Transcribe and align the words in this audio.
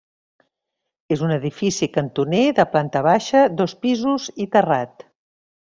És 1.15 1.21
un 1.27 1.33
edifici 1.35 1.89
cantoner 1.99 2.41
de 2.61 2.67
planta 2.73 3.05
baixa, 3.11 3.47
dos 3.61 3.79
pisos 3.85 4.31
i 4.47 4.53
terrat. 4.57 5.11